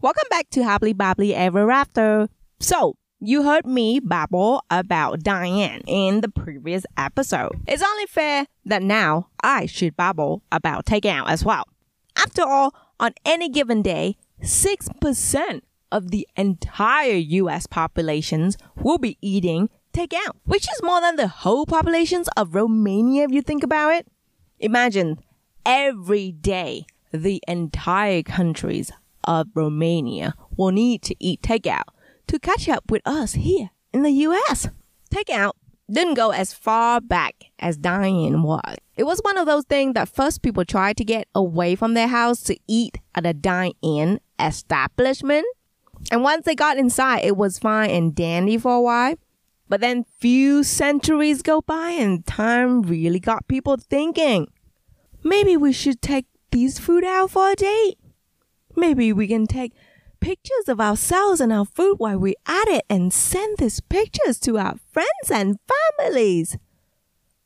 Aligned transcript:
Welcome 0.00 0.28
back 0.30 0.48
to 0.50 0.62
Happily 0.62 0.94
Babbly 0.94 1.32
Ever 1.32 1.72
After. 1.72 2.28
So, 2.60 2.94
you 3.18 3.42
heard 3.42 3.66
me 3.66 3.98
babble 3.98 4.62
about 4.70 5.24
Diane 5.24 5.82
in 5.88 6.20
the 6.20 6.28
previous 6.28 6.86
episode. 6.96 7.60
It's 7.66 7.82
only 7.82 8.06
fair 8.06 8.46
that 8.64 8.84
now 8.84 9.30
I 9.42 9.66
should 9.66 9.96
babble 9.96 10.44
about 10.52 10.86
takeout 10.86 11.28
as 11.28 11.44
well. 11.44 11.64
After 12.14 12.42
all, 12.42 12.76
on 13.00 13.12
any 13.24 13.48
given 13.48 13.82
day, 13.82 14.16
6% 14.40 15.62
of 15.90 16.12
the 16.12 16.28
entire 16.36 17.16
US 17.16 17.66
populations 17.66 18.56
will 18.76 18.98
be 18.98 19.18
eating 19.20 19.68
takeout, 19.92 20.36
which 20.44 20.70
is 20.70 20.80
more 20.80 21.00
than 21.00 21.16
the 21.16 21.26
whole 21.26 21.66
populations 21.66 22.28
of 22.36 22.54
Romania 22.54 23.24
if 23.24 23.32
you 23.32 23.42
think 23.42 23.64
about 23.64 23.92
it. 23.94 24.06
Imagine 24.60 25.18
every 25.66 26.30
day 26.30 26.86
the 27.10 27.42
entire 27.48 28.22
countries 28.22 28.92
of 29.24 29.48
Romania 29.54 30.34
will 30.56 30.70
need 30.70 31.02
to 31.02 31.14
eat 31.18 31.42
takeout 31.42 31.84
to 32.26 32.38
catch 32.38 32.68
up 32.68 32.90
with 32.90 33.02
us 33.04 33.32
here 33.32 33.70
in 33.92 34.02
the 34.02 34.10
US. 34.10 34.68
Takeout 35.10 35.52
didn't 35.90 36.14
go 36.14 36.30
as 36.30 36.52
far 36.52 37.00
back 37.00 37.34
as 37.58 37.76
dine-in 37.78 38.42
was. 38.42 38.76
It 38.96 39.04
was 39.04 39.20
one 39.20 39.38
of 39.38 39.46
those 39.46 39.64
things 39.64 39.94
that 39.94 40.08
first 40.08 40.42
people 40.42 40.64
tried 40.64 40.96
to 40.98 41.04
get 41.04 41.28
away 41.34 41.74
from 41.74 41.94
their 41.94 42.08
house 42.08 42.42
to 42.42 42.58
eat 42.66 42.98
at 43.14 43.24
a 43.24 43.32
dine-in 43.32 44.20
establishment. 44.38 45.46
And 46.10 46.22
once 46.22 46.44
they 46.44 46.54
got 46.54 46.76
inside, 46.76 47.24
it 47.24 47.36
was 47.36 47.58
fine 47.58 47.90
and 47.90 48.14
dandy 48.14 48.58
for 48.58 48.74
a 48.74 48.80
while. 48.80 49.14
But 49.68 49.80
then 49.80 50.04
few 50.18 50.62
centuries 50.62 51.42
go 51.42 51.60
by 51.60 51.90
and 51.90 52.24
time 52.26 52.82
really 52.82 53.20
got 53.20 53.48
people 53.48 53.76
thinking. 53.76 54.48
Maybe 55.22 55.56
we 55.56 55.72
should 55.72 56.00
take 56.00 56.26
these 56.50 56.78
food 56.78 57.04
out 57.04 57.30
for 57.30 57.50
a 57.50 57.56
date. 57.56 57.98
Maybe 58.78 59.12
we 59.12 59.26
can 59.26 59.48
take 59.48 59.72
pictures 60.20 60.68
of 60.68 60.80
ourselves 60.80 61.40
and 61.40 61.52
our 61.52 61.64
food 61.64 61.96
while 61.98 62.20
we 62.20 62.36
at 62.46 62.68
it 62.68 62.84
and 62.88 63.12
send 63.12 63.58
these 63.58 63.80
pictures 63.80 64.38
to 64.38 64.56
our 64.56 64.76
friends 64.92 65.32
and 65.32 65.58
families. 65.98 66.56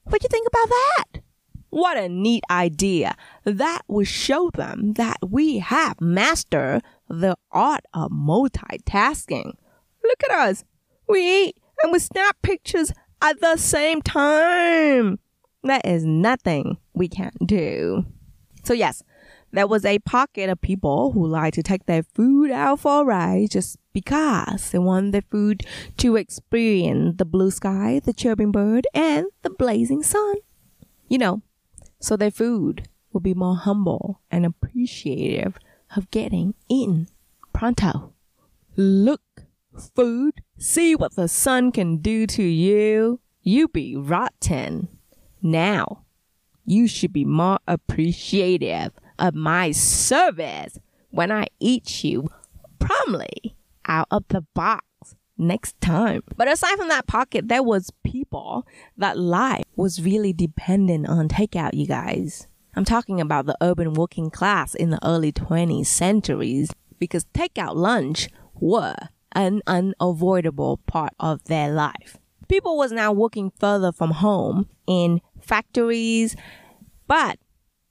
What 0.05 0.21
do 0.21 0.27
you 0.27 0.29
think 0.29 0.47
about 0.47 0.69
that? 0.69 1.23
What 1.71 1.97
a 1.97 2.07
neat 2.11 2.45
idea. 2.51 3.17
That 3.45 3.81
will 3.89 4.05
show 4.05 4.51
them 4.51 4.93
that 4.95 5.17
we 5.27 5.61
have 5.61 6.03
mastered 6.03 6.83
the 7.09 7.37
art 7.51 7.87
of 7.95 8.11
multitasking. 8.11 9.55
Look 10.05 10.23
at 10.25 10.33
us. 10.33 10.65
We 11.09 11.45
eat 11.45 11.57
and 11.83 11.93
we 11.93 11.99
snap 11.99 12.37
pictures 12.43 12.93
at 13.23 13.41
the 13.41 13.57
same 13.57 14.03
time. 14.03 15.19
That 15.65 15.87
is 15.87 16.05
nothing 16.05 16.77
we 16.93 17.09
can't 17.09 17.47
do. 17.47 18.05
So 18.65 18.75
yes, 18.75 19.03
there 19.53 19.67
was 19.67 19.85
a 19.85 19.99
pocket 20.01 20.49
of 20.49 20.61
people 20.61 21.13
who 21.13 21.27
like 21.27 21.55
to 21.55 21.63
take 21.63 21.87
their 21.87 22.03
food 22.03 22.51
out 22.51 22.81
for 22.81 23.03
a 23.03 23.05
ride 23.05 23.51
just 23.51 23.77
because 23.93 24.71
they 24.71 24.79
want 24.79 25.13
their 25.13 25.23
food 25.23 25.65
to 25.99 26.17
experience 26.17 27.17
the 27.19 27.25
blue 27.27 27.51
sky, 27.51 28.01
the 28.03 28.15
chirping 28.15 28.51
bird, 28.51 28.87
and 28.95 29.27
the 29.43 29.51
blazing 29.51 30.03
sun. 30.03 30.37
You 31.09 31.19
know, 31.19 31.43
so 32.01 32.17
their 32.17 32.31
food 32.31 32.89
will 33.13 33.21
be 33.21 33.35
more 33.35 33.57
humble 33.57 34.21
and 34.31 34.47
appreciative 34.47 35.59
of 35.95 36.11
getting 36.11 36.55
eaten 36.69 37.09
pronto. 37.53 38.15
Look, 38.75 39.21
food, 39.95 40.41
see 40.57 40.97
what 40.97 41.15
the 41.15 41.29
sun 41.29 41.73
can 41.73 41.99
do 41.99 42.27
to 42.29 42.43
you. 42.43 43.21
You 43.43 43.69
be 43.69 43.97
rotten. 43.97 44.89
Now, 45.43 46.05
you 46.65 46.87
should 46.87 47.13
be 47.13 47.27
more 47.27 47.59
appreciative 47.69 48.93
of 49.23 49.35
my 49.35 49.71
service 49.71 50.79
when 51.11 51.31
I 51.31 51.47
eat 51.61 52.05
you 52.05 52.29
promptly 52.79 53.57
out 53.87 54.09
of 54.11 54.25
the 54.29 54.43
box 54.55 54.85
next 55.39 55.81
time. 55.81 56.23
But 56.37 56.49
aside 56.49 56.77
from 56.77 56.89
that 56.89 57.07
pocket, 57.07 57.49
there 57.49 57.63
was 57.63 57.93
people 58.05 58.67
that 58.97 59.19
life 59.19 59.65
was 59.77 60.03
really 60.03 60.33
dependent 60.33 61.09
on 61.09 61.29
takeout, 61.29 61.75
you 61.75 61.87
guys. 61.87 62.49
I'm 62.75 62.85
talking 62.85 63.21
about 63.21 63.47
the 63.47 63.57
urban 63.61 63.95
working 63.95 64.31
class 64.31 64.75
in 64.75 64.91
the 64.91 65.07
early 65.07 65.33
20th 65.33 65.87
centuries 65.87 66.71
because 66.99 67.25
takeout 67.35 67.77
lunch 67.77 68.29
were 68.55 68.97
an 69.33 69.63
unavoidable 69.67 70.79
part 70.87 71.13
of 71.21 71.45
their 71.45 71.71
life. 71.71 72.19
People 72.49 72.77
was 72.77 72.93
now 72.93 73.13
working 73.13 73.53
further 73.59 73.93
from 73.93 74.11
home 74.11 74.69
in 74.87 75.21
factories, 75.41 76.35
but 77.07 77.39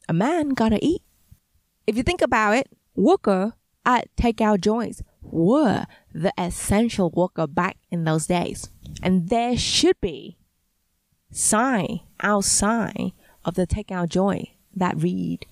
a 0.10 0.14
man 0.14 0.50
gotta 0.50 0.80
eat. 0.82 1.02
If 1.92 1.98
you 1.98 2.04
think 2.04 2.22
about 2.22 2.56
it, 2.56 2.70
worker 2.96 3.52
at 3.86 4.08
takeout 4.16 4.62
joints 4.62 5.04
were 5.22 5.86
the 6.14 6.32
essential 6.38 7.10
worker 7.10 7.48
back 7.48 7.76
in 7.90 8.06
those 8.06 8.28
days. 8.28 8.70
And 9.04 9.28
there 9.28 9.58
should 9.58 10.00
be 10.00 10.38
sign 11.32 12.00
outside 12.22 13.12
of 13.44 13.56
the 13.56 13.68
takeout 13.68 14.08
joint 14.08 14.48
that 14.74 15.02
read, 15.04 15.46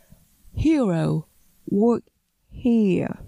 Hero, 0.53 1.27
work 1.69 2.03
here. 2.49 3.19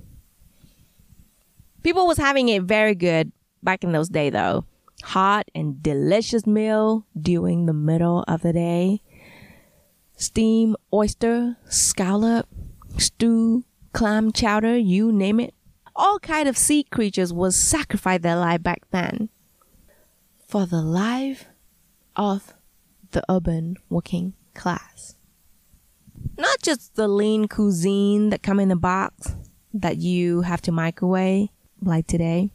People 1.83 2.07
was 2.07 2.17
having 2.17 2.47
it 2.47 2.63
very 2.63 2.95
good 2.95 3.33
back 3.61 3.83
in 3.83 3.91
those 3.91 4.07
days 4.07 4.31
though. 4.31 4.63
Hot 5.03 5.51
and 5.53 5.83
delicious 5.83 6.47
meal 6.47 7.05
during 7.19 7.65
the 7.65 7.73
middle 7.73 8.23
of 8.29 8.41
the 8.41 8.53
day. 8.53 9.01
Steam 10.15 10.77
oyster, 10.93 11.57
scallop, 11.67 12.47
stew, 12.97 13.63
clam 13.93 14.31
chowder, 14.31 14.77
you 14.77 15.11
name 15.11 15.39
it. 15.39 15.53
All 15.95 16.19
kind 16.19 16.47
of 16.47 16.57
sea 16.57 16.83
creatures 16.83 17.33
would 17.33 17.53
sacrifice 17.53 18.21
their 18.21 18.37
life 18.37 18.63
back 18.63 18.83
then 18.91 19.29
for 20.47 20.65
the 20.65 20.81
life 20.81 21.45
of 22.15 22.53
the 23.11 23.23
urban 23.29 23.77
working 23.89 24.33
class. 24.53 25.15
Not 26.37 26.61
just 26.61 26.95
the 26.95 27.07
lean 27.07 27.47
cuisine 27.47 28.29
that 28.29 28.43
come 28.43 28.59
in 28.59 28.71
a 28.71 28.75
box 28.75 29.35
that 29.73 29.97
you 29.97 30.41
have 30.41 30.61
to 30.63 30.71
microwave 30.71 31.49
like 31.81 32.07
today, 32.07 32.53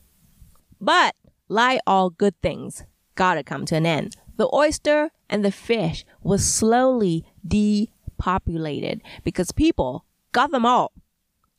but 0.80 1.14
like 1.48 1.80
all 1.86 2.10
good 2.10 2.40
things, 2.42 2.84
gotta 3.14 3.42
come 3.42 3.66
to 3.66 3.76
an 3.76 3.86
end. 3.86 4.16
The 4.36 4.48
oyster 4.52 5.10
and 5.28 5.44
the 5.44 5.52
fish 5.52 6.04
was 6.22 6.46
slowly 6.46 7.24
depopulated 7.46 9.02
because 9.24 9.52
people 9.52 10.04
got 10.36 10.50
them 10.50 10.66
all. 10.66 10.92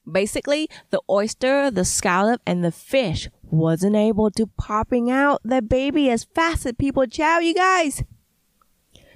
Basically, 0.10 0.70
the 0.92 1.02
oyster, 1.10 1.72
the 1.72 1.84
scallop, 1.84 2.42
and 2.46 2.64
the 2.64 2.72
fish 2.72 3.28
wasn't 3.50 3.96
able 3.96 4.30
to 4.32 4.46
popping 4.46 5.10
out 5.10 5.42
their 5.44 5.64
baby 5.64 6.12
as 6.12 6.26
fast 6.36 6.64
as 6.68 6.74
people 6.74 7.08
chow, 7.08 7.40
you 7.40 7.56
guys. 7.56 8.04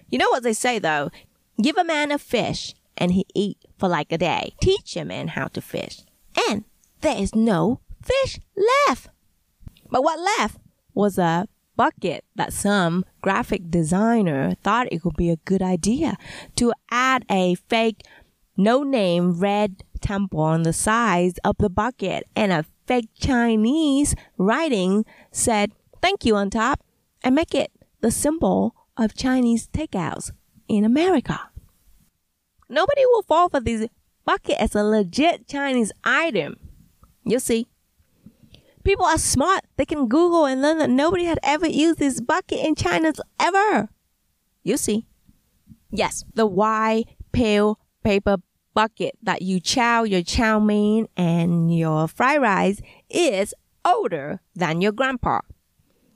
You 0.09 0.17
know 0.17 0.29
what 0.31 0.41
they 0.41 0.53
say 0.53 0.79
though? 0.79 1.11
Give 1.61 1.77
a 1.77 1.83
man 1.83 2.11
a 2.11 2.17
fish 2.17 2.73
and 2.97 3.11
he 3.11 3.25
eat 3.35 3.59
for 3.77 3.87
like 3.87 4.11
a 4.11 4.17
day. 4.17 4.53
Teach 4.61 4.97
a 4.97 5.05
man 5.05 5.29
how 5.29 5.47
to 5.49 5.61
fish. 5.61 6.01
And 6.49 6.65
there 7.01 7.17
is 7.17 7.35
no 7.35 7.81
fish 8.01 8.39
left. 8.87 9.09
But 9.91 10.03
what 10.03 10.19
left 10.19 10.57
was 10.95 11.19
a 11.19 11.47
bucket 11.75 12.25
that 12.35 12.51
some 12.51 13.05
graphic 13.21 13.69
designer 13.69 14.55
thought 14.63 14.91
it 14.91 15.05
would 15.05 15.15
be 15.15 15.29
a 15.29 15.43
good 15.45 15.61
idea 15.61 16.17
to 16.55 16.73
add 16.89 17.25
a 17.29 17.55
fake 17.55 18.01
no 18.63 18.83
name 18.83 19.39
red 19.39 19.83
temple 20.01 20.39
on 20.39 20.63
the 20.63 20.73
sides 20.73 21.39
of 21.43 21.55
the 21.59 21.69
bucket 21.69 22.23
and 22.35 22.51
a 22.51 22.65
fake 22.87 23.09
Chinese 23.15 24.15
writing 24.37 25.05
said 25.31 25.71
thank 26.01 26.25
you 26.25 26.35
on 26.35 26.49
top 26.49 26.83
and 27.23 27.35
make 27.35 27.53
it 27.53 27.71
the 28.01 28.11
symbol 28.11 28.75
of 28.97 29.15
Chinese 29.15 29.67
takeouts 29.67 30.31
in 30.67 30.83
America. 30.83 31.39
Nobody 32.69 33.05
will 33.05 33.23
fall 33.23 33.49
for 33.49 33.59
this 33.59 33.87
bucket 34.25 34.57
as 34.59 34.75
a 34.75 34.83
legit 34.83 35.47
Chinese 35.47 35.91
item. 36.03 36.55
You 37.23 37.39
see. 37.39 37.67
People 38.83 39.05
are 39.05 39.17
smart. 39.17 39.65
They 39.77 39.85
can 39.85 40.07
Google 40.07 40.45
and 40.45 40.61
learn 40.61 40.79
that 40.79 40.89
nobody 40.89 41.25
had 41.25 41.37
ever 41.43 41.67
used 41.67 41.99
this 41.99 42.19
bucket 42.19 42.59
in 42.59 42.73
China 42.73 43.13
ever. 43.39 43.89
You 44.63 44.77
see. 44.77 45.05
Yes, 45.91 46.23
the 46.33 46.47
white, 46.47 47.05
pale 47.31 47.79
paper 48.03 48.37
bucket 48.73 49.17
that 49.21 49.41
you 49.41 49.59
chow 49.59 50.03
your 50.03 50.23
chow 50.23 50.59
mein 50.59 51.07
and 51.17 51.75
your 51.75 52.07
fried 52.07 52.41
rice 52.41 52.81
is 53.09 53.53
older 53.85 54.41
than 54.55 54.81
your 54.81 54.91
grandpa. 54.91 55.41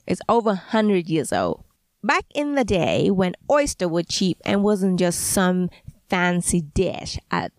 It's 0.07 0.21
over 0.29 0.49
100 0.49 1.09
years 1.09 1.33
old. 1.33 1.63
Back 2.03 2.25
in 2.35 2.55
the 2.55 2.63
day 2.63 3.09
when 3.09 3.33
oyster 3.51 3.87
were 3.87 4.03
cheap 4.03 4.37
and 4.45 4.63
wasn't 4.63 4.99
just 4.99 5.19
some 5.19 5.69
fancy 6.07 6.61
dish 6.61 7.17
at 7.31 7.51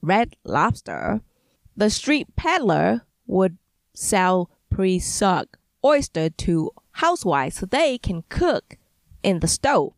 Red 0.00 0.34
Lobster, 0.44 1.20
the 1.76 1.88
street 1.88 2.34
peddler 2.34 3.02
would 3.26 3.58
sell 3.94 4.50
pre-sucked 4.70 5.56
oyster 5.84 6.30
to 6.30 6.70
housewives 6.92 7.56
so 7.56 7.66
they 7.66 7.98
can 7.98 8.24
cook 8.28 8.76
in 9.22 9.40
the 9.40 9.48
stove 9.48 9.92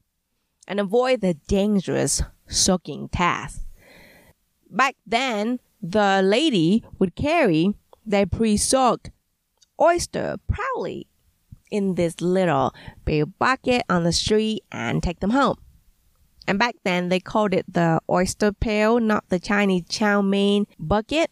and 0.68 0.78
avoid 0.78 1.20
the 1.20 1.34
dangerous 1.34 2.22
soaking 2.46 3.08
task. 3.08 3.62
Back 4.75 4.97
then, 5.06 5.61
the 5.81 6.21
lady 6.23 6.85
would 6.99 7.15
carry 7.15 7.75
they 8.05 8.26
pre-soaked 8.26 9.11
oyster 9.81 10.37
proudly 10.49 11.06
in 11.71 11.94
this 11.94 12.21
little 12.21 12.75
big 13.05 13.38
bucket 13.38 13.82
on 13.88 14.03
the 14.03 14.12
street 14.12 14.65
and 14.73 15.03
take 15.03 15.21
them 15.21 15.31
home. 15.31 15.56
And 16.47 16.59
back 16.59 16.75
then 16.85 17.09
they 17.09 17.21
called 17.21 17.55
it 17.55 17.65
the 17.73 18.00
oyster 18.11 18.53
pail, 18.53 18.99
not 18.99 19.29
the 19.29 19.38
Chinese 19.38 19.85
chow 19.88 20.21
mein 20.21 20.67
bucket. 20.79 21.31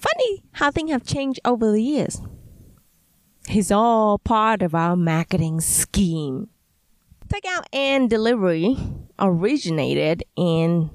Funny 0.00 0.44
how 0.52 0.70
things 0.70 0.90
have 0.92 1.04
changed 1.04 1.40
over 1.44 1.70
the 1.72 1.82
years. 1.82 2.20
It's 3.48 3.70
all 3.70 4.18
part 4.18 4.62
of 4.62 4.74
our 4.74 4.96
marketing 4.96 5.60
scheme. 5.60 6.48
Takeout 7.28 7.64
and 7.72 8.08
delivery 8.08 8.76
originated 9.18 10.22
in 10.36 10.90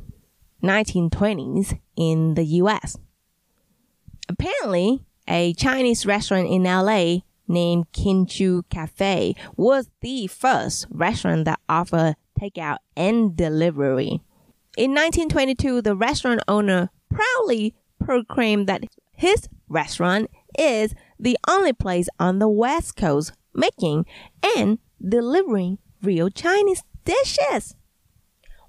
1920s 0.63 1.79
in 1.95 2.35
the 2.35 2.45
US. 2.45 2.97
Apparently, 4.27 5.03
a 5.27 5.53
Chinese 5.53 6.06
restaurant 6.06 6.47
in 6.50 6.63
LA 6.63 7.19
named 7.47 7.91
Kin 7.91 8.25
Chu 8.25 8.63
Cafe 8.69 9.35
was 9.57 9.89
the 10.01 10.27
first 10.27 10.85
restaurant 10.89 11.45
that 11.45 11.59
offered 11.67 12.15
takeout 12.39 12.77
and 12.95 13.35
delivery. 13.35 14.21
In 14.77 14.91
1922, 14.91 15.81
the 15.81 15.95
restaurant 15.95 16.41
owner 16.47 16.89
proudly 17.09 17.75
proclaimed 18.00 18.67
that 18.67 18.83
his 19.13 19.50
restaurant 19.67 20.29
is 20.57 20.94
the 21.19 21.38
only 21.47 21.73
place 21.73 22.07
on 22.19 22.39
the 22.39 22.47
West 22.47 22.95
Coast 22.95 23.33
making 23.53 24.05
and 24.55 24.79
delivering 25.05 25.79
real 26.01 26.29
Chinese 26.29 26.83
dishes. 27.03 27.75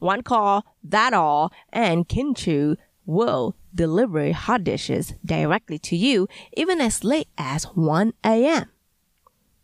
One 0.01 0.23
call, 0.23 0.65
that 0.83 1.15
all, 1.15 1.53
and 1.73 2.09
Kin 2.09 2.35
Chu 2.35 2.77
will 3.07 3.55
deliver 3.75 4.33
hot 4.33 4.65
dishes 4.65 5.15
directly 5.25 5.79
to 5.79 5.97
you 5.97 6.27
even 6.57 6.81
as 6.81 7.05
late 7.05 7.29
as 7.39 7.65
1 7.65 8.13
a.m. 8.25 8.71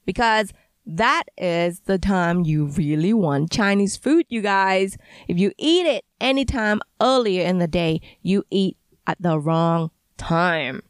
Because 0.04 0.52
that 0.86 1.24
is 1.36 1.80
the 1.80 1.98
time 1.98 2.44
you 2.44 2.66
really 2.66 3.12
want 3.12 3.50
Chinese 3.50 3.96
food, 3.96 4.24
you 4.28 4.40
guys. 4.40 4.96
If 5.26 5.38
you 5.38 5.52
eat 5.58 5.86
it 5.86 6.04
anytime 6.20 6.80
earlier 7.00 7.44
in 7.44 7.58
the 7.58 7.66
day, 7.66 8.00
you 8.22 8.44
eat 8.50 8.76
at 9.06 9.20
the 9.20 9.38
wrong 9.38 9.90
time. 10.16 10.82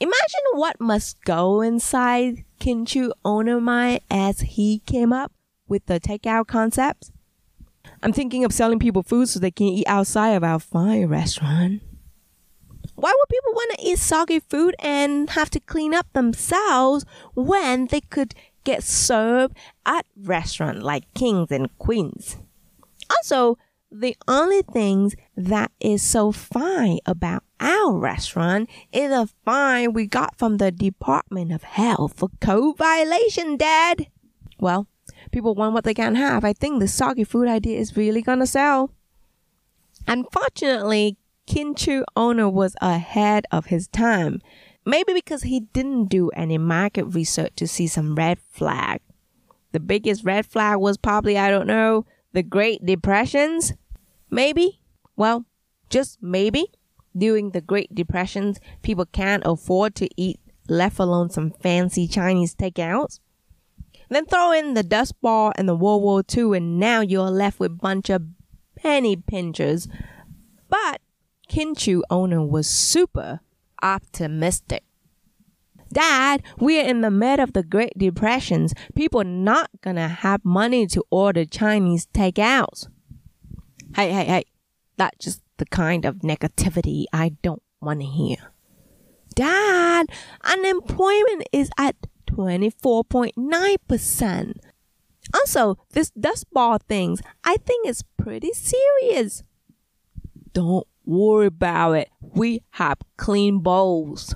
Imagine 0.00 0.44
what 0.54 0.80
must 0.80 1.22
go 1.24 1.60
inside 1.60 2.44
Kin 2.58 2.84
Chu 2.86 3.12
owner 3.24 3.60
mind 3.60 4.00
as 4.10 4.40
he 4.40 4.80
came 4.80 5.12
up 5.12 5.30
with 5.68 5.86
the 5.86 6.00
takeout 6.00 6.46
concept. 6.46 7.12
I'm 8.02 8.12
thinking 8.12 8.44
of 8.44 8.52
selling 8.52 8.78
people 8.78 9.02
food 9.02 9.28
so 9.28 9.38
they 9.38 9.50
can 9.50 9.66
eat 9.66 9.86
outside 9.86 10.30
of 10.30 10.44
our 10.44 10.58
fine 10.58 11.06
restaurant. 11.06 11.82
Why 12.94 13.14
would 13.16 13.28
people 13.28 13.52
want 13.52 13.78
to 13.78 13.86
eat 13.86 13.98
soggy 13.98 14.40
food 14.40 14.74
and 14.78 15.30
have 15.30 15.50
to 15.50 15.60
clean 15.60 15.94
up 15.94 16.12
themselves 16.12 17.04
when 17.34 17.86
they 17.86 18.00
could 18.02 18.34
get 18.64 18.82
served 18.82 19.56
at 19.86 20.04
restaurants 20.16 20.82
like 20.82 21.12
kings 21.14 21.50
and 21.50 21.76
queens? 21.78 22.36
Also, 23.10 23.56
the 23.90 24.16
only 24.28 24.62
things 24.62 25.16
that 25.36 25.72
is 25.80 26.02
so 26.02 26.30
fine 26.30 26.98
about 27.06 27.42
our 27.58 27.96
restaurant 27.96 28.68
is 28.92 29.10
a 29.10 29.28
fine 29.44 29.92
we 29.92 30.06
got 30.06 30.38
from 30.38 30.58
the 30.58 30.70
Department 30.70 31.52
of 31.52 31.62
Health 31.62 32.14
for 32.16 32.28
code 32.40 32.76
violation, 32.76 33.56
Dad. 33.56 34.06
Well, 34.58 34.86
people 35.30 35.54
want 35.54 35.74
what 35.74 35.84
they 35.84 35.94
can't 35.94 36.16
have. 36.16 36.44
I 36.44 36.52
think 36.52 36.80
the 36.80 36.88
soggy 36.88 37.24
food 37.24 37.48
idea 37.48 37.78
is 37.78 37.96
really 37.96 38.22
gonna 38.22 38.46
sell. 38.46 38.90
Unfortunately, 40.06 41.16
Kin 41.46 41.74
Chu 41.74 42.04
owner 42.16 42.48
was 42.48 42.76
ahead 42.80 43.44
of 43.50 43.66
his 43.66 43.88
time. 43.88 44.40
Maybe 44.86 45.12
because 45.12 45.42
he 45.42 45.60
didn't 45.60 46.06
do 46.06 46.30
any 46.30 46.58
market 46.58 47.04
research 47.04 47.52
to 47.56 47.68
see 47.68 47.86
some 47.86 48.14
red 48.14 48.38
flag. 48.50 49.00
The 49.72 49.80
biggest 49.80 50.24
red 50.24 50.46
flag 50.46 50.78
was 50.78 50.96
probably, 50.96 51.36
I 51.38 51.50
don't 51.50 51.66
know, 51.66 52.06
the 52.32 52.42
Great 52.42 52.84
Depressions. 52.84 53.74
Maybe. 54.30 54.80
Well, 55.16 55.44
just 55.90 56.22
maybe. 56.22 56.66
During 57.16 57.50
the 57.50 57.60
Great 57.60 57.94
Depressions, 57.94 58.60
people 58.82 59.04
can't 59.04 59.42
afford 59.44 59.96
to 59.96 60.08
eat, 60.16 60.40
let 60.68 60.98
alone 60.98 61.30
some 61.30 61.50
fancy 61.50 62.06
Chinese 62.06 62.54
takeouts. 62.54 63.18
Then 64.10 64.26
throw 64.26 64.52
in 64.52 64.74
the 64.74 64.82
Dust 64.82 65.20
Bowl 65.20 65.52
and 65.56 65.68
the 65.68 65.74
World 65.74 66.02
War 66.02 66.22
II, 66.36 66.56
and 66.56 66.78
now 66.78 67.00
you're 67.00 67.30
left 67.30 67.60
with 67.60 67.70
a 67.70 67.74
bunch 67.74 68.10
of 68.10 68.22
penny 68.74 69.16
pinchers. 69.16 69.88
But 70.68 71.00
Kin 71.48 71.74
Chu 71.74 72.02
owner 72.10 72.44
was 72.44 72.68
super 72.68 73.40
optimistic. 73.82 74.84
Dad, 75.92 76.42
we're 76.58 76.84
in 76.84 77.00
the 77.00 77.10
middle 77.10 77.42
of 77.42 77.52
the 77.52 77.62
Great 77.62 77.96
Depressions. 77.96 78.74
People 78.94 79.24
not 79.24 79.70
gonna 79.80 80.08
have 80.08 80.44
money 80.44 80.86
to 80.88 81.04
order 81.10 81.44
Chinese 81.44 82.06
takeouts. 82.12 82.88
Hey, 83.94 84.12
hey, 84.12 84.24
hey. 84.24 84.44
That's 84.96 85.24
just 85.24 85.42
the 85.56 85.66
kind 85.66 86.04
of 86.04 86.16
negativity 86.16 87.04
I 87.12 87.30
don't 87.42 87.62
want 87.80 88.00
to 88.00 88.06
hear. 88.06 88.36
Dad, 89.34 90.06
unemployment 90.42 91.44
is 91.52 91.70
at 91.78 91.96
24.9%. 92.40 94.56
Also, 95.34 95.76
this 95.92 96.10
dust 96.10 96.46
ball 96.52 96.78
things, 96.88 97.20
I 97.44 97.58
think 97.58 97.86
it's 97.86 98.02
pretty 98.16 98.54
serious. 98.54 99.42
Don't 100.54 100.86
worry 101.04 101.46
about 101.46 101.92
it. 101.92 102.08
We 102.20 102.62
have 102.70 102.98
clean 103.18 103.60
bowls. 103.60 104.34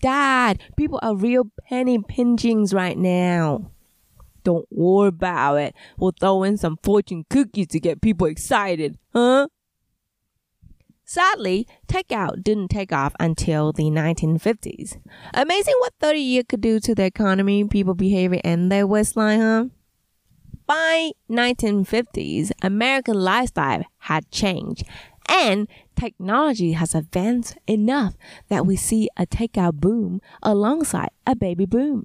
Dad, 0.00 0.62
people 0.76 0.98
are 1.02 1.14
real 1.14 1.50
penny 1.68 1.98
pinchings 1.98 2.72
right 2.72 2.96
now. 2.96 3.70
Don't 4.42 4.66
worry 4.70 5.08
about 5.08 5.56
it. 5.56 5.74
We'll 5.98 6.14
throw 6.18 6.42
in 6.42 6.56
some 6.56 6.78
fortune 6.82 7.26
cookies 7.28 7.66
to 7.68 7.78
get 7.80 8.00
people 8.00 8.26
excited, 8.28 8.96
huh? 9.12 9.48
Sadly, 11.10 11.66
takeout 11.86 12.44
didn't 12.44 12.68
take 12.68 12.92
off 12.92 13.14
until 13.18 13.72
the 13.72 13.84
1950s. 13.84 14.98
Amazing 15.32 15.74
what 15.78 15.94
30 16.00 16.20
years 16.20 16.44
could 16.46 16.60
do 16.60 16.78
to 16.80 16.94
the 16.94 17.06
economy, 17.06 17.64
people 17.64 17.94
behavior, 17.94 18.42
and 18.44 18.70
their 18.70 18.86
waistline, 18.86 19.40
huh? 19.40 19.64
By 20.66 21.12
1950s, 21.30 22.50
American 22.60 23.14
lifestyle 23.14 23.84
had 24.00 24.30
changed 24.30 24.84
and 25.26 25.66
technology 25.96 26.72
has 26.72 26.94
advanced 26.94 27.56
enough 27.66 28.14
that 28.50 28.66
we 28.66 28.76
see 28.76 29.08
a 29.16 29.24
takeout 29.24 29.76
boom 29.76 30.20
alongside 30.42 31.08
a 31.26 31.34
baby 31.34 31.64
boom. 31.64 32.04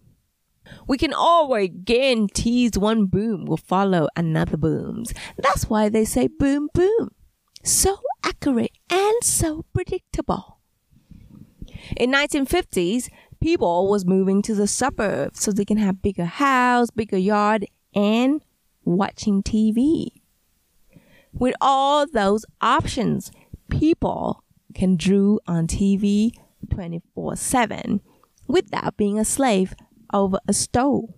We 0.88 0.98
can 0.98 1.12
always 1.12 1.72
guarantee 1.84 2.70
one 2.70 3.08
boom 3.08 3.44
will 3.44 3.58
follow 3.58 4.08
another 4.16 4.56
booms. 4.56 5.14
That's 5.38 5.70
why 5.70 5.90
they 5.90 6.06
say 6.06 6.30
boom 6.30 6.70
boom. 6.74 7.10
So 7.64 7.98
accurate 8.24 8.78
and 8.90 9.24
so 9.24 9.64
predictable. 9.74 10.60
In 11.96 12.12
1950s, 12.12 13.10
people 13.42 13.90
was 13.90 14.06
moving 14.06 14.42
to 14.42 14.54
the 14.54 14.68
suburbs 14.68 15.42
so 15.42 15.52
they 15.52 15.64
can 15.64 15.78
have 15.78 16.02
bigger 16.02 16.26
house, 16.26 16.90
bigger 16.92 17.18
yard, 17.18 17.66
and 17.96 18.42
watching 18.84 19.42
TV. 19.42 20.10
With 21.32 21.56
all 21.62 22.06
those 22.06 22.46
options, 22.60 23.32
people 23.70 24.44
can 24.76 24.98
drew 24.98 25.40
on 25.48 25.68
TV 25.68 26.32
24 26.70 27.38
7 27.38 28.02
without 28.48 28.98
being 28.98 29.18
a 29.18 29.26
slave 29.26 29.74
over 30.14 30.40
a 30.48 30.54
stove. 30.54 31.10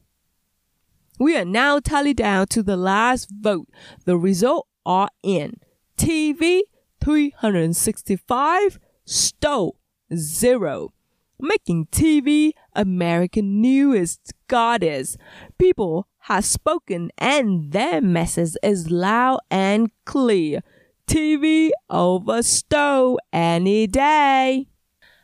We 1.18 1.36
are 1.38 1.46
now 1.46 1.80
tallied 1.80 2.18
down 2.18 2.48
to 2.48 2.62
the 2.62 2.78
last 2.78 3.30
vote. 3.32 3.68
The 4.06 4.18
result 4.18 4.68
are 4.86 5.10
in 5.24 5.60
TV 5.98 6.62
365, 7.02 8.80
stove 9.06 9.76
0, 10.14 10.94
making 11.40 11.88
TV 11.88 12.52
American 12.74 13.62
newest 13.62 14.34
goddess. 14.48 15.18
People 15.58 16.08
have 16.20 16.46
spoken 16.46 17.12
and 17.18 17.72
their 17.72 18.02
message 18.02 18.56
is 18.64 18.90
loud 18.90 19.40
and 19.52 19.92
clear. 20.06 20.62
TV 21.08 21.70
over 21.90 22.42
stove 22.42 23.18
any 23.32 23.86
day. 23.88 24.68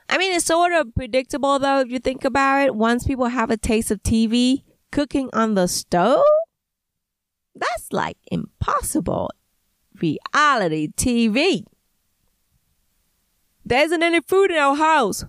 I 0.07 0.17
mean, 0.17 0.35
it's 0.35 0.45
sort 0.45 0.73
of 0.73 0.93
predictable 0.93 1.57
though 1.57 1.79
if 1.79 1.89
you 1.89 1.99
think 1.99 2.23
about 2.23 2.65
it. 2.65 2.75
Once 2.75 3.05
people 3.05 3.27
have 3.27 3.49
a 3.49 3.57
taste 3.57 3.91
of 3.91 4.03
TV 4.03 4.63
cooking 4.91 5.29
on 5.33 5.55
the 5.55 5.67
stove, 5.67 6.23
that's 7.55 7.91
like 7.91 8.17
impossible. 8.31 9.31
Reality 10.01 10.89
TV. 10.95 11.63
There 13.65 13.83
isn't 13.83 14.03
any 14.03 14.21
food 14.21 14.51
in 14.51 14.57
our 14.57 14.75
house. 14.75 15.23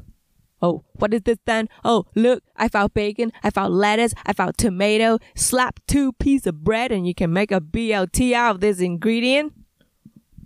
Oh, 0.63 0.85
what 0.93 1.13
is 1.13 1.23
this 1.23 1.39
then? 1.45 1.69
Oh, 1.85 2.07
look, 2.15 2.45
I 2.57 2.69
found 2.69 2.95
bacon, 2.95 3.33
I 3.43 3.51
found 3.51 3.75
lettuce, 3.75 4.15
I 4.25 4.33
found 4.33 4.57
tomato. 4.57 5.19
Slap 5.35 5.81
two 5.89 6.13
pieces 6.13 6.47
of 6.47 6.63
bread 6.63 6.93
and 6.93 7.07
you 7.07 7.15
can 7.15 7.33
make 7.33 7.51
a 7.51 7.61
BLT 7.61 8.33
out 8.33 8.55
of 8.57 8.61
this 8.61 8.81
ingredient. 8.81 9.53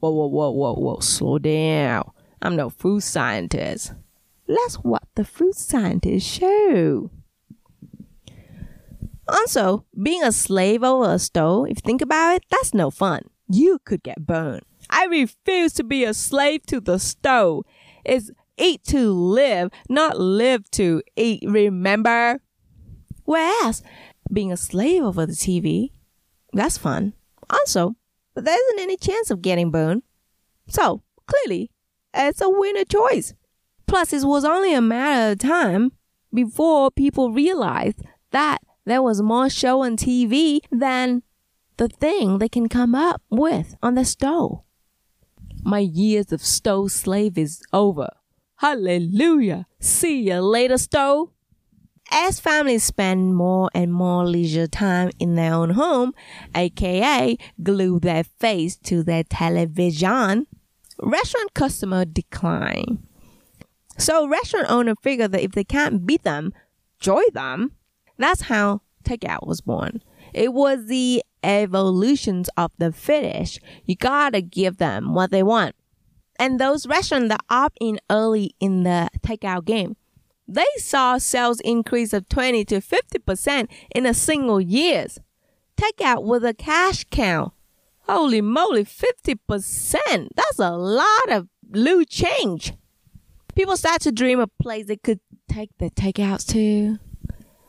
Whoa, 0.00 0.10
whoa, 0.10 0.26
whoa, 0.26 0.50
whoa, 0.50 0.74
whoa, 0.74 1.00
slow 1.00 1.38
down. 1.38 2.10
I'm 2.40 2.56
no 2.56 2.70
food 2.70 3.02
scientist. 3.02 3.92
That's 4.46 4.76
what 4.76 5.02
the 5.16 5.24
food 5.24 5.54
scientists 5.54 6.24
show. 6.24 7.10
Also, 9.28 9.84
being 10.00 10.22
a 10.22 10.32
slave 10.32 10.82
over 10.82 11.14
a 11.14 11.18
stove, 11.18 11.66
if 11.66 11.78
you 11.78 11.82
think 11.84 12.00
about 12.00 12.36
it, 12.36 12.44
that's 12.50 12.72
no 12.72 12.90
fun. 12.90 13.22
You 13.48 13.78
could 13.84 14.02
get 14.02 14.26
burned. 14.26 14.62
I 14.90 15.06
refuse 15.06 15.72
to 15.74 15.84
be 15.84 16.04
a 16.04 16.14
slave 16.14 16.66
to 16.66 16.80
the 16.80 16.98
stove. 16.98 17.64
It's 18.04 18.30
eat 18.58 18.84
to 18.84 19.10
live, 19.10 19.70
not 19.88 20.18
live 20.18 20.70
to 20.72 21.02
eat, 21.16 21.42
remember? 21.46 22.40
Whereas 23.24 23.82
being 24.32 24.52
a 24.52 24.56
slave 24.56 25.02
over 25.02 25.26
the 25.26 25.32
TV, 25.32 25.90
that's 26.52 26.78
fun. 26.78 27.12
Also, 27.50 27.96
but 28.34 28.44
there 28.44 28.58
isn't 28.58 28.80
any 28.80 28.96
chance 28.96 29.30
of 29.30 29.42
getting 29.42 29.70
burned. 29.70 30.02
So, 30.68 31.02
clearly, 31.26 31.70
it's 32.14 32.40
a 32.40 32.50
winner 32.50 32.84
choice. 32.84 33.34
Plus, 33.86 34.12
it 34.12 34.24
was 34.24 34.44
only 34.44 34.74
a 34.74 34.80
matter 34.80 35.32
of 35.32 35.38
time 35.38 35.92
before 36.34 36.90
people 36.90 37.32
realized 37.32 38.02
that 38.32 38.58
there 38.84 39.02
was 39.02 39.22
more 39.22 39.48
show 39.48 39.82
on 39.82 39.96
TV 39.96 40.60
than 40.70 41.22
the 41.76 41.88
thing 41.88 42.38
they 42.38 42.48
can 42.48 42.68
come 42.68 42.94
up 42.94 43.22
with 43.30 43.76
on 43.82 43.94
the 43.94 44.04
stove. 44.04 44.60
My 45.62 45.80
years 45.80 46.32
of 46.32 46.42
stove 46.42 46.92
slave 46.92 47.36
is 47.36 47.62
over. 47.72 48.08
Hallelujah. 48.56 49.66
See 49.80 50.22
you 50.22 50.40
later, 50.40 50.78
stove. 50.78 51.30
As 52.10 52.38
families 52.38 52.84
spend 52.84 53.34
more 53.34 53.68
and 53.74 53.92
more 53.92 54.24
leisure 54.24 54.68
time 54.68 55.10
in 55.18 55.34
their 55.34 55.52
own 55.52 55.70
home, 55.70 56.14
aka 56.54 57.36
glue 57.62 57.98
their 57.98 58.22
face 58.22 58.76
to 58.84 59.02
their 59.02 59.24
television, 59.24 60.46
restaurant 61.00 61.52
customer 61.54 62.04
decline. 62.04 63.02
So 63.98 64.28
restaurant 64.28 64.70
owner 64.70 64.94
figure 65.02 65.28
that 65.28 65.42
if 65.42 65.52
they 65.52 65.64
can't 65.64 66.06
beat 66.06 66.22
them, 66.22 66.52
join 67.00 67.24
them. 67.32 67.72
That's 68.18 68.42
how 68.42 68.82
takeout 69.04 69.46
was 69.46 69.60
born. 69.60 70.02
It 70.32 70.52
was 70.52 70.86
the 70.86 71.22
evolutions 71.42 72.48
of 72.56 72.72
the 72.78 72.92
fittest. 72.92 73.60
You 73.84 73.96
gotta 73.96 74.40
give 74.40 74.78
them 74.78 75.14
what 75.14 75.30
they 75.30 75.42
want. 75.42 75.74
And 76.38 76.60
those 76.60 76.86
restaurants 76.86 77.28
that 77.30 77.40
opt 77.48 77.78
in 77.80 77.98
early 78.10 78.54
in 78.60 78.82
the 78.82 79.08
takeout 79.22 79.64
game, 79.64 79.96
they 80.46 80.64
saw 80.76 81.18
sales 81.18 81.60
increase 81.60 82.12
of 82.12 82.28
20 82.28 82.64
to 82.66 82.80
50% 82.80 83.68
in 83.94 84.06
a 84.06 84.14
single 84.14 84.60
years. 84.60 85.18
Takeout 85.76 86.24
with 86.24 86.44
a 86.44 86.54
cash 86.54 87.04
count. 87.10 87.52
Holy 88.02 88.40
moly, 88.40 88.84
50%. 88.84 89.36
That's 90.36 90.58
a 90.58 90.70
lot 90.70 91.30
of 91.30 91.48
loot 91.70 92.08
change. 92.08 92.72
People 93.54 93.76
start 93.76 94.02
to 94.02 94.12
dream 94.12 94.38
of 94.38 94.56
place 94.58 94.86
they 94.86 94.96
could 94.96 95.20
take 95.48 95.70
the 95.78 95.90
takeouts 95.90 96.46
to. 96.52 96.98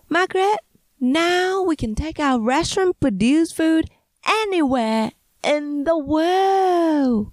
Margaret, 0.10 0.60
now 1.00 1.62
we 1.62 1.76
can 1.76 1.96
take 1.96 2.20
our 2.20 2.40
restaurant 2.40 3.00
produced 3.00 3.56
food 3.56 3.90
anywhere 4.26 5.12
in 5.44 5.84
the 5.84 5.98
world. 5.98 7.32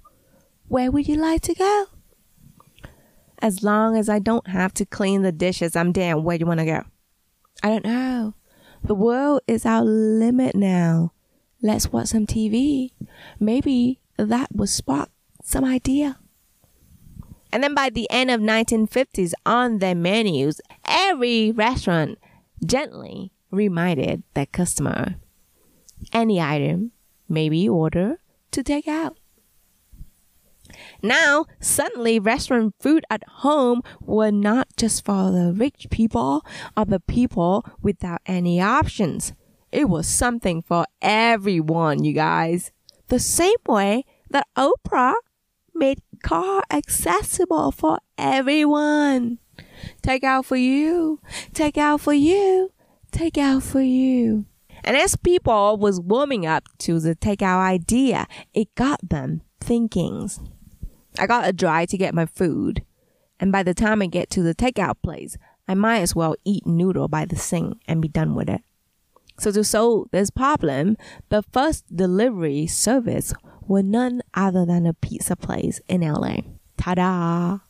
Where 0.69 0.91
would 0.91 1.09
you 1.09 1.17
like 1.17 1.43
to 1.43 1.55
go? 1.55 1.87
As 3.41 3.63
long 3.63 3.97
as 3.97 4.09
I 4.09 4.19
don't 4.19 4.49
have 4.49 4.73
to 4.75 4.87
clean 4.87 5.23
the 5.23 5.33
dishes, 5.33 5.77
I'm 5.77 5.93
down. 5.93 6.25
Where 6.25 6.39
do 6.39 6.43
you 6.43 6.47
want 6.47 6.61
to 6.61 6.67
go? 6.67 6.83
I 7.63 7.69
don't 7.69 7.85
know. 7.85 8.35
The 8.83 8.95
world 8.95 9.43
is 9.47 9.67
our 9.67 9.83
limit 9.83 10.55
now. 10.55 11.13
Let's 11.63 11.93
watch 11.93 12.09
some 12.09 12.27
TV. 12.27 12.91
Maybe 13.41 14.01
that 14.17 14.55
will 14.55 14.67
spark 14.67 15.11
some 15.43 15.65
idea. 15.65 16.19
And 17.53 17.63
then 17.63 17.75
by 17.75 17.89
the 17.91 18.11
end 18.11 18.31
of 18.31 18.41
1950s 18.41 19.33
on 19.47 19.79
their 19.79 19.95
menus, 19.95 20.61
every 20.87 21.53
restaurant 21.53 22.19
gently 22.65 23.31
reminded 23.55 24.23
the 24.35 24.47
customer 24.47 25.17
any 26.13 26.41
item 26.41 26.93
may 27.29 27.49
be 27.49 27.69
ordered 27.69 28.19
to 28.51 28.63
take 28.63 28.87
out. 28.89 29.17
Now, 31.03 31.47
suddenly, 31.61 32.19
restaurant 32.19 32.75
food 32.81 33.05
at 33.11 33.23
home 33.29 33.83
were 34.01 34.33
not 34.33 34.69
just 34.77 35.05
for 35.05 35.31
the 35.31 35.53
rich 35.53 35.87
people 35.91 36.45
or 36.77 36.85
the 36.85 37.01
people 37.01 37.65
without 37.83 38.21
any 38.27 38.61
options. 38.61 39.33
It 39.71 39.89
was 39.89 40.07
something 40.07 40.63
for 40.63 40.87
everyone, 41.03 42.05
you 42.05 42.13
guys. 42.13 42.73
The 43.09 43.19
same 43.19 43.59
way 43.67 44.05
that 44.31 44.47
Oprah 44.57 45.15
made 45.75 46.01
car 46.23 46.63
accessible 46.71 47.71
for 47.71 47.99
everyone. 48.17 49.39
Take 50.03 50.25
out 50.25 50.47
for 50.47 50.57
you, 50.57 51.21
take 51.53 51.77
out 51.77 52.01
for 52.01 52.15
you, 52.15 52.73
takeout 53.15 53.63
for 53.63 53.81
you. 53.81 54.45
And 54.83 54.97
as 54.97 55.17
people 55.17 55.79
was 55.79 56.01
warming 56.01 56.45
up 56.45 56.65
to 56.79 56.99
the 56.99 57.15
takeout 57.15 57.61
idea, 57.61 58.27
it 58.53 58.75
got 58.75 59.09
them 59.09 59.43
thinking. 59.61 60.29
I 61.19 61.27
got 61.27 61.49
a 61.49 61.53
drive 61.53 61.89
to 61.91 61.97
get 61.97 62.15
my 62.15 62.27
food, 62.27 62.85
and 63.39 63.53
by 63.53 63.63
the 63.63 63.73
time 63.73 64.03
I 64.03 64.07
get 64.07 64.31
to 64.31 64.43
the 64.43 64.55
takeout 64.55 64.97
place, 65.03 65.39
I 65.69 65.75
might 65.75 66.01
as 66.01 66.15
well 66.15 66.35
eat 66.45 66.67
noodle 66.67 67.09
by 67.09 67.25
the 67.25 67.37
sink 67.37 67.81
and 67.87 68.03
be 68.03 68.09
done 68.09 68.35
with 68.35 68.51
it. 68.51 68.61
So 69.39 69.51
to 69.53 69.65
solve 69.65 70.09
this 70.11 70.31
problem, 70.31 70.97
the 71.29 71.43
first 71.43 71.85
delivery 71.95 72.67
service 72.67 73.33
were 73.67 73.83
none 73.83 74.23
other 74.35 74.67
than 74.67 74.87
a 74.87 74.93
pizza 74.93 75.37
place 75.37 75.81
in 75.89 76.03
LA. 76.03 76.39
Ta-da! 76.77 77.61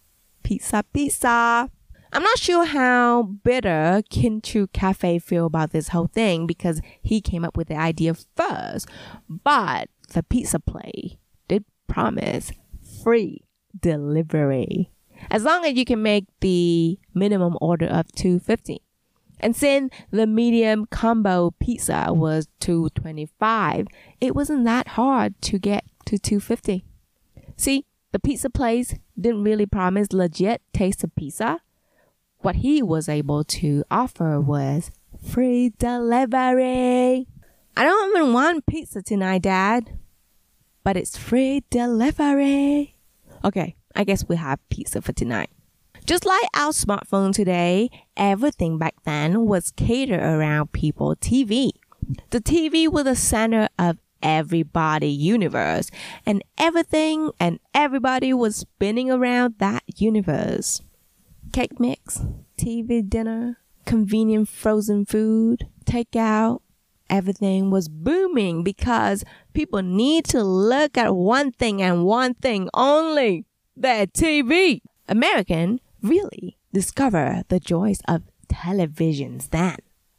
Pizza, 0.42 0.84
pizza! 0.92 1.70
I'm 2.14 2.22
not 2.22 2.38
sure 2.38 2.64
how 2.64 3.24
bitter 3.24 4.00
Kin-Chu 4.08 4.68
Cafe 4.68 5.18
feel 5.18 5.46
about 5.46 5.72
this 5.72 5.88
whole 5.88 6.06
thing 6.06 6.46
because 6.46 6.80
he 7.02 7.20
came 7.20 7.44
up 7.44 7.56
with 7.56 7.66
the 7.66 7.76
idea 7.76 8.14
first. 8.36 8.88
But 9.28 9.88
the 10.12 10.22
pizza 10.22 10.60
play 10.60 11.18
did 11.48 11.64
promise 11.88 12.52
free 13.02 13.42
delivery. 13.78 14.92
As 15.28 15.42
long 15.42 15.64
as 15.64 15.74
you 15.74 15.84
can 15.84 16.04
make 16.04 16.26
the 16.38 17.00
minimum 17.14 17.58
order 17.60 17.86
of 17.86 18.12
250 18.12 18.80
and 19.40 19.56
since 19.56 19.92
the 20.12 20.28
medium 20.28 20.86
combo 20.86 21.52
pizza 21.58 22.06
was 22.10 22.46
225 22.60 23.88
it 24.20 24.34
wasn't 24.34 24.64
that 24.64 24.88
hard 24.88 25.34
to 25.42 25.58
get 25.58 25.84
to 26.06 26.18
250 26.18 26.84
see 27.56 27.84
the 28.12 28.20
pizza 28.20 28.48
place 28.48 28.94
didn't 29.20 29.42
really 29.42 29.66
promise 29.66 30.12
legit 30.12 30.62
taste 30.72 31.02
of 31.02 31.12
pizza 31.16 31.60
what 32.44 32.56
he 32.56 32.82
was 32.82 33.08
able 33.08 33.42
to 33.42 33.82
offer 33.90 34.38
was 34.38 34.90
free 35.26 35.72
delivery. 35.78 37.26
I 37.74 37.84
don't 37.84 38.16
even 38.16 38.34
want 38.34 38.66
pizza 38.66 39.00
tonight, 39.02 39.42
Dad. 39.42 39.98
But 40.84 40.98
it's 40.98 41.16
free 41.16 41.64
delivery. 41.70 42.96
Okay, 43.42 43.76
I 43.96 44.04
guess 44.04 44.28
we 44.28 44.36
have 44.36 44.58
pizza 44.68 45.00
for 45.00 45.14
tonight. 45.14 45.48
Just 46.04 46.26
like 46.26 46.42
our 46.54 46.72
smartphone 46.72 47.32
today, 47.32 47.88
everything 48.14 48.76
back 48.76 48.94
then 49.04 49.46
was 49.46 49.70
catered 49.70 50.20
around 50.20 50.72
people 50.72 51.16
TV. 51.16 51.70
The 52.28 52.42
TV 52.42 52.86
was 52.86 53.04
the 53.04 53.16
center 53.16 53.70
of 53.78 53.96
everybody 54.22 55.08
universe 55.08 55.90
and 56.26 56.42
everything 56.58 57.30
and 57.40 57.58
everybody 57.74 58.34
was 58.34 58.56
spinning 58.56 59.10
around 59.10 59.54
that 59.58 59.82
universe 59.96 60.80
cake 61.54 61.78
mix, 61.78 62.20
TV 62.58 63.08
dinner, 63.08 63.58
convenient 63.86 64.48
frozen 64.48 65.06
food, 65.06 65.68
takeout. 65.86 66.62
Everything 67.08 67.70
was 67.70 67.88
booming 67.88 68.64
because 68.64 69.22
people 69.52 69.80
need 69.80 70.24
to 70.24 70.42
look 70.42 70.98
at 70.98 71.14
one 71.14 71.52
thing 71.52 71.80
and 71.80 72.04
one 72.04 72.34
thing 72.34 72.68
only 72.74 73.44
their 73.76 74.04
TV. 74.04 74.80
American 75.08 75.78
really 76.02 76.58
discover 76.72 77.44
the 77.46 77.60
joys 77.60 78.00
of 78.08 78.22
televisions 78.48 79.50
then. 79.50 79.76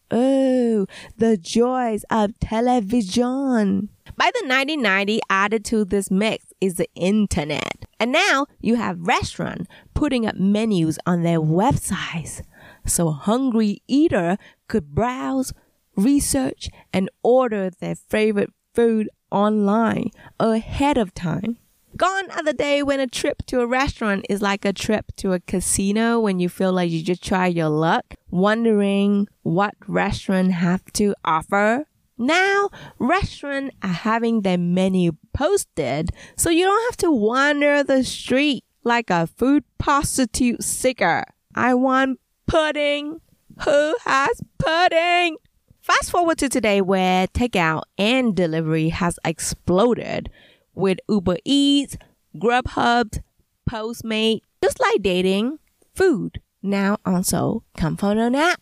Oh, 0.09 0.85
the 1.17 1.35
joys 1.35 2.05
of 2.09 2.39
television. 2.39 3.89
By 4.15 4.31
the 4.33 4.47
1990, 4.47 5.19
added 5.29 5.65
to 5.65 5.83
this 5.83 6.09
mix 6.09 6.45
is 6.61 6.75
the 6.75 6.87
internet. 6.95 7.84
And 7.99 8.11
now 8.11 8.47
you 8.59 8.75
have 8.75 9.07
restaurants 9.07 9.69
putting 9.93 10.25
up 10.25 10.35
menus 10.35 10.99
on 11.05 11.23
their 11.23 11.39
websites. 11.39 12.41
So 12.85 13.07
a 13.07 13.13
hungry 13.13 13.81
eater 13.87 14.37
could 14.67 14.93
browse, 14.93 15.53
research, 15.95 16.69
and 16.91 17.09
order 17.23 17.69
their 17.69 17.95
favorite 17.95 18.51
food 18.73 19.09
online 19.31 20.11
ahead 20.39 20.97
of 20.97 21.13
time. 21.13 21.57
Gone 21.97 22.29
are 22.31 22.43
the 22.43 22.51
day 22.51 22.83
when 22.83 22.99
a 22.99 23.07
trip 23.07 23.43
to 23.47 23.61
a 23.61 23.67
restaurant 23.67 24.25
is 24.29 24.41
like 24.41 24.65
a 24.65 24.73
trip 24.73 25.13
to 25.15 25.31
a 25.31 25.39
casino 25.39 26.19
when 26.19 26.39
you 26.39 26.49
feel 26.49 26.73
like 26.73 26.91
you 26.91 27.01
just 27.01 27.23
try 27.23 27.47
your 27.47 27.69
luck, 27.69 28.15
wondering 28.29 29.29
what 29.43 29.75
restaurant 29.87 30.51
have 30.51 30.83
to 30.93 31.15
offer. 31.23 31.85
Now, 32.17 32.69
restaurants 32.97 33.75
are 33.83 33.89
having 33.89 34.41
their 34.41 34.57
menu 34.57 35.13
posted 35.33 36.11
so 36.37 36.49
you 36.49 36.65
don't 36.65 36.91
have 36.91 36.97
to 36.97 37.11
wander 37.11 37.83
the 37.83 38.03
street 38.03 38.63
like 38.83 39.09
a 39.09 39.27
food 39.27 39.63
prostitute 39.77 40.63
seeker. 40.63 41.25
I 41.53 41.73
want 41.73 42.19
pudding. 42.47 43.19
Who 43.63 43.95
has 44.05 44.41
pudding? 44.57 45.37
Fast 45.81 46.11
forward 46.11 46.37
to 46.39 46.49
today 46.49 46.81
where 46.81 47.27
takeout 47.27 47.83
and 47.97 48.35
delivery 48.35 48.89
has 48.89 49.19
exploded 49.23 50.29
with 50.73 50.99
Uber 51.07 51.37
Eats, 51.45 51.97
Grubhub, 52.35 53.21
Postmate, 53.69 54.41
just 54.61 54.79
like 54.79 55.01
dating, 55.01 55.59
food 55.93 56.41
now 56.65 56.97
also 57.05 57.63
come 57.77 57.95
from 57.95 58.17
an 58.17 58.35
app. 58.35 58.59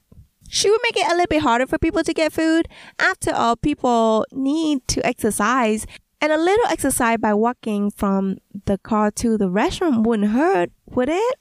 Should 0.53 0.69
would 0.69 0.81
make 0.83 0.97
it 0.97 1.07
a 1.07 1.15
little 1.15 1.25
bit 1.25 1.41
harder 1.41 1.65
for 1.65 1.79
people 1.79 2.03
to 2.03 2.13
get 2.13 2.31
food? 2.31 2.67
After 2.99 3.33
all, 3.33 3.55
people 3.55 4.23
need 4.31 4.87
to 4.89 5.03
exercise 5.03 5.87
and 6.21 6.31
a 6.31 6.37
little 6.37 6.67
exercise 6.67 7.17
by 7.17 7.33
walking 7.33 7.89
from 7.89 8.37
the 8.65 8.77
car 8.77 9.09
to 9.13 9.35
the 9.35 9.49
restaurant 9.49 10.05
wouldn't 10.05 10.29
hurt, 10.29 10.69
would 10.91 11.09
it? 11.09 11.35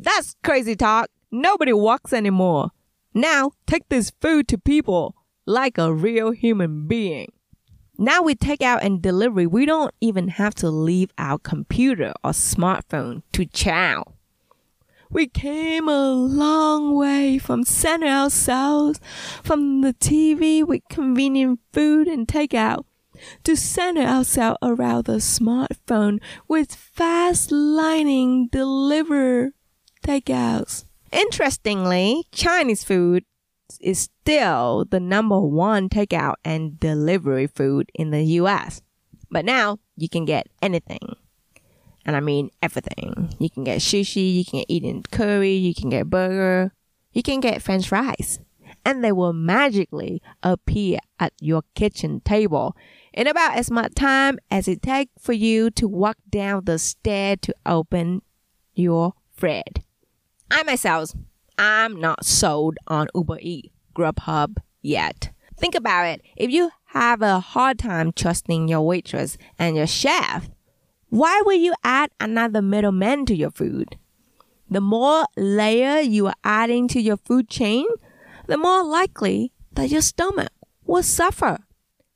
That's 0.00 0.34
crazy 0.42 0.74
talk. 0.74 1.10
Nobody 1.30 1.72
walks 1.72 2.12
anymore. 2.12 2.72
Now 3.14 3.52
take 3.68 3.88
this 3.88 4.10
food 4.20 4.48
to 4.48 4.58
people 4.58 5.14
like 5.46 5.78
a 5.78 5.94
real 5.94 6.32
human 6.32 6.88
being. 6.88 7.30
Now 7.98 8.20
we 8.20 8.34
take 8.34 8.62
out 8.62 8.82
and 8.82 9.00
delivery, 9.00 9.46
we 9.46 9.64
don't 9.64 9.94
even 10.00 10.26
have 10.26 10.56
to 10.56 10.70
leave 10.70 11.12
our 11.18 11.38
computer 11.38 12.14
or 12.24 12.32
smartphone 12.32 13.22
to 13.32 13.46
chow. 13.46 14.15
We 15.10 15.28
came 15.28 15.88
a 15.88 16.10
long 16.10 16.94
way 16.94 17.38
from 17.38 17.64
center 17.64 18.06
ourselves 18.06 19.00
from 19.42 19.80
the 19.80 19.94
TV 19.94 20.66
with 20.66 20.82
convenient 20.90 21.60
food 21.72 22.08
and 22.08 22.26
takeout 22.26 22.84
to 23.44 23.56
center 23.56 24.02
ourselves 24.02 24.58
around 24.62 25.06
the 25.06 25.16
smartphone 25.16 26.18
with 26.48 26.74
fast 26.74 27.50
lining 27.52 28.48
deliver 28.48 29.52
takeouts. 30.04 30.84
Interestingly, 31.12 32.24
Chinese 32.32 32.84
food 32.84 33.24
is 33.80 34.08
still 34.22 34.84
the 34.90 35.00
number 35.00 35.40
one 35.40 35.88
takeout 35.88 36.34
and 36.44 36.78
delivery 36.78 37.46
food 37.46 37.90
in 37.94 38.10
the 38.10 38.24
US. 38.40 38.82
But 39.30 39.44
now 39.44 39.78
you 39.96 40.08
can 40.08 40.24
get 40.24 40.48
anything. 40.62 41.16
And 42.06 42.16
I 42.16 42.20
mean 42.20 42.50
everything. 42.62 43.34
You 43.38 43.50
can 43.50 43.64
get 43.64 43.80
sushi, 43.80 44.32
you 44.36 44.44
can 44.44 44.60
get 44.60 44.70
Indian 44.70 45.02
curry, 45.02 45.54
you 45.54 45.74
can 45.74 45.90
get 45.90 46.08
burger, 46.08 46.72
you 47.12 47.22
can 47.22 47.40
get 47.40 47.60
french 47.60 47.88
fries. 47.88 48.38
And 48.84 49.02
they 49.02 49.10
will 49.10 49.32
magically 49.32 50.22
appear 50.44 51.00
at 51.18 51.32
your 51.40 51.62
kitchen 51.74 52.20
table 52.20 52.76
in 53.12 53.26
about 53.26 53.56
as 53.56 53.70
much 53.70 53.94
time 53.94 54.38
as 54.48 54.68
it 54.68 54.80
takes 54.82 55.10
for 55.18 55.32
you 55.32 55.70
to 55.72 55.88
walk 55.88 56.16
down 56.30 56.64
the 56.64 56.78
stair 56.78 57.34
to 57.38 57.54
open 57.66 58.22
your 58.74 59.14
fridge. 59.32 59.82
I 60.48 60.62
myself 60.62 61.12
I'm 61.58 62.00
not 62.00 62.24
sold 62.24 62.76
on 62.86 63.08
Uber 63.14 63.38
Eats, 63.40 63.74
Grubhub 63.96 64.58
yet. 64.82 65.30
Think 65.58 65.74
about 65.74 66.06
it. 66.06 66.22
If 66.36 66.50
you 66.50 66.70
have 66.86 67.22
a 67.22 67.40
hard 67.40 67.78
time 67.78 68.12
trusting 68.12 68.68
your 68.68 68.82
waitress 68.82 69.38
and 69.58 69.74
your 69.74 69.86
chef, 69.86 70.48
why 71.08 71.42
would 71.44 71.60
you 71.60 71.74
add 71.84 72.10
another 72.20 72.60
middleman 72.60 73.26
to 73.26 73.36
your 73.36 73.50
food? 73.50 73.96
The 74.68 74.80
more 74.80 75.26
layer 75.36 76.00
you 76.00 76.26
are 76.26 76.34
adding 76.42 76.88
to 76.88 77.00
your 77.00 77.16
food 77.16 77.48
chain, 77.48 77.86
the 78.46 78.58
more 78.58 78.82
likely 78.84 79.52
that 79.72 79.90
your 79.90 80.00
stomach 80.00 80.50
will 80.84 81.04
suffer. 81.04 81.58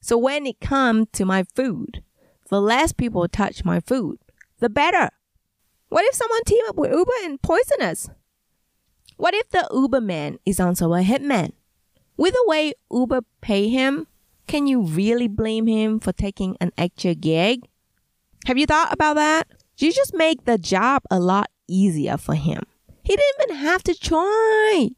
So 0.01 0.19
when 0.19 0.47
it 0.47 0.61
comes 0.61 1.07
to 1.13 1.25
my 1.25 1.45
food, 1.45 2.03
the 2.49 2.61
less 2.61 2.93
people 2.93 3.29
touch 3.29 3.65
my 3.65 3.79
food, 3.81 4.19
the 4.59 4.69
better. 4.69 5.11
What 5.89 6.05
if 6.05 6.15
someone 6.15 6.45
team 6.45 6.65
up 6.69 6.77
with 6.77 6.93
Uber 6.93 7.13
and 7.25 7.41
poison 7.41 7.83
us? 7.83 8.11
What 9.17 9.35
if 9.35 9.51
the 9.51 9.69
Uber 9.73 10.01
man 10.01 10.39
is 10.45 10.59
also 10.59 10.95
a 10.95 11.03
hitman? 11.03 11.53
With 12.17 12.35
the 12.35 12.45
way 12.47 12.73
Uber 12.91 13.21
pay 13.41 13.69
him, 13.69 14.07
can 14.47 14.67
you 14.67 14.83
really 14.83 15.29
blame 15.29 15.67
him 15.67 16.01
for 16.01 16.13
taking 16.13 16.57
an 16.61 16.73
extra 16.77 17.15
gig? 17.15 17.69
Have 18.47 18.59
you 18.59 18.67
thought 18.67 18.93
about 18.93 19.15
that? 19.15 19.49
You 19.79 19.93
just 19.93 20.15
make 20.15 20.45
the 20.45 20.59
job 20.59 21.03
a 21.11 21.19
lot 21.19 21.51
easier 21.69 22.17
for 22.17 22.35
him. 22.35 22.63
He 23.03 23.17
didn't 23.17 23.51
even 23.51 23.57
have 23.57 23.83
to 23.85 23.95
try. 23.95 24.91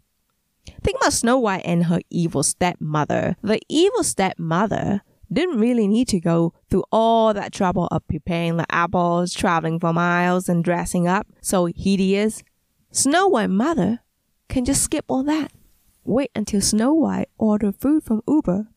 Think 0.82 0.98
about 0.98 1.12
Snow 1.12 1.38
White 1.38 1.62
and 1.64 1.84
her 1.84 2.00
evil 2.10 2.42
stepmother. 2.42 3.36
The 3.42 3.60
evil 3.68 4.02
stepmother 4.02 5.02
didn't 5.32 5.60
really 5.60 5.88
need 5.88 6.08
to 6.08 6.20
go 6.20 6.52
through 6.68 6.84
all 6.92 7.32
that 7.34 7.52
trouble 7.52 7.88
of 7.90 8.06
preparing 8.06 8.56
the 8.56 8.66
apples, 8.70 9.32
traveling 9.32 9.80
for 9.80 9.92
miles, 9.92 10.48
and 10.48 10.64
dressing 10.64 11.06
up 11.08 11.26
so 11.40 11.66
hideous. 11.66 12.42
Snow 12.90 13.28
White 13.28 13.50
mother 13.50 14.00
can 14.48 14.64
just 14.64 14.82
skip 14.82 15.04
all 15.08 15.22
that. 15.24 15.52
Wait 16.04 16.30
until 16.34 16.60
Snow 16.60 16.92
White 16.92 17.28
order 17.38 17.72
food 17.72 18.02
from 18.02 18.22
Uber 18.28 18.68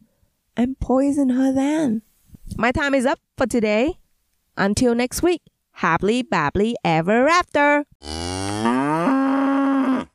and 0.55 0.79
poison 0.79 1.29
her 1.29 1.51
then. 1.51 2.03
My 2.55 2.71
time 2.71 2.93
is 2.93 3.05
up 3.05 3.19
for 3.35 3.47
today. 3.47 3.97
Until 4.57 4.95
next 4.95 5.21
week, 5.23 5.41
happily 5.71 6.23
babbly 6.23 6.73
ever 6.83 7.27
after. 7.27 7.85